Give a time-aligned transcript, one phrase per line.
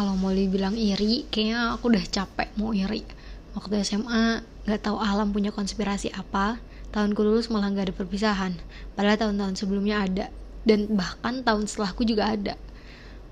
[0.00, 3.04] kalau mau dibilang iri kayaknya aku udah capek mau iri.
[3.52, 6.56] Waktu SMA nggak tahu alam punya konspirasi apa.
[6.88, 8.56] Tahunku lulus malah nggak ada perpisahan.
[8.96, 10.32] Padahal tahun-tahun sebelumnya ada.
[10.64, 12.56] Dan bahkan tahun setelahku juga ada.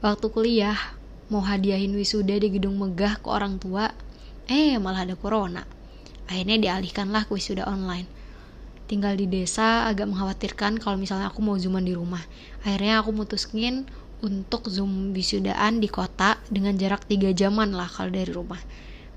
[0.04, 0.76] Waktu kuliah
[1.32, 3.88] mau hadiahin wisuda di gedung megah ke orang tua
[4.44, 5.64] eh malah ada corona.
[6.28, 8.04] Akhirnya dialihkanlah ke wisuda online.
[8.92, 12.20] Tinggal di desa agak mengkhawatirkan kalau misalnya aku mau zooman di rumah.
[12.60, 18.30] Akhirnya aku mutuskin untuk zoom wisudaan di kota dengan jarak 3 jaman lah kalau dari
[18.30, 18.58] rumah.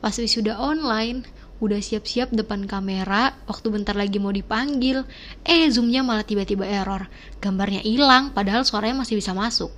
[0.01, 1.25] Pas wisuda online
[1.61, 5.05] udah siap-siap depan kamera waktu bentar lagi mau dipanggil
[5.45, 7.05] eh zoomnya malah tiba-tiba error.
[7.37, 9.69] Gambarnya hilang padahal suaranya masih bisa masuk.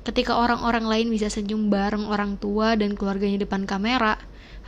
[0.00, 4.16] Ketika orang-orang lain bisa senyum bareng orang tua dan keluarganya depan kamera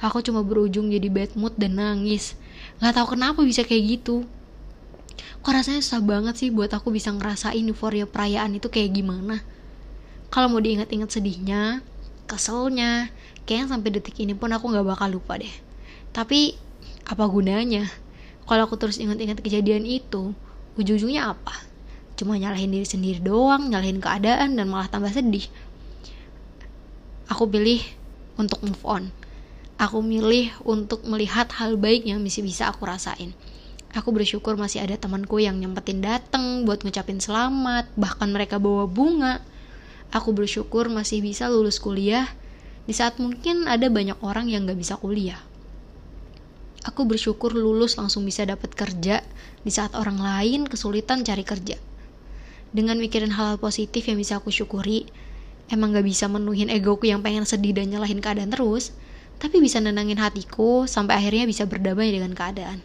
[0.01, 2.37] aku cuma berujung jadi bad mood dan nangis.
[2.81, 4.29] Nggak tahu kenapa bisa kayak gitu.
[5.41, 9.41] Kok rasanya susah banget sih buat aku bisa ngerasain euforia perayaan itu kayak gimana
[10.33, 11.85] kalau mau diingat-ingat sedihnya
[12.25, 13.13] keselnya
[13.45, 15.53] kayaknya sampai detik ini pun aku nggak bakal lupa deh.
[16.17, 16.57] Tapi
[17.05, 17.85] apa gunanya?
[18.49, 20.33] Kalau aku terus ingat-ingat kejadian itu
[20.81, 21.53] ujung-ujungnya apa?
[22.17, 25.45] Cuma nyalahin diri sendiri doang nyalahin keadaan dan malah tambah sedih.
[27.29, 27.85] Aku pilih
[28.41, 29.13] untuk move on.
[29.77, 33.37] Aku milih untuk melihat hal baik yang masih bisa aku rasain.
[33.93, 39.45] Aku bersyukur masih ada temanku yang nyempetin dateng buat ngucapin selamat bahkan mereka bawa bunga
[40.13, 42.29] aku bersyukur masih bisa lulus kuliah
[42.87, 45.41] di saat mungkin ada banyak orang yang gak bisa kuliah
[46.83, 49.23] aku bersyukur lulus langsung bisa dapat kerja
[49.63, 51.79] di saat orang lain kesulitan cari kerja.
[52.73, 55.07] Dengan mikirin hal-hal positif yang bisa aku syukuri,
[55.71, 58.97] emang gak bisa menuhin egoku yang pengen sedih dan nyalahin keadaan terus,
[59.39, 62.83] tapi bisa nenangin hatiku sampai akhirnya bisa berdamai dengan keadaan.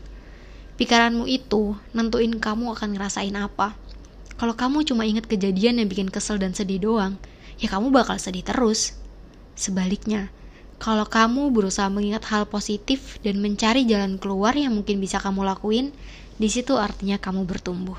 [0.78, 3.74] Pikiranmu itu nentuin kamu akan ngerasain apa.
[4.38, 7.18] Kalau kamu cuma inget kejadian yang bikin kesel dan sedih doang,
[7.58, 8.94] ya kamu bakal sedih terus.
[9.58, 10.30] Sebaliknya,
[10.78, 15.90] kalau kamu berusaha mengingat hal positif dan mencari jalan keluar yang mungkin bisa kamu lakuin,
[16.38, 17.98] di situ artinya kamu bertumbuh.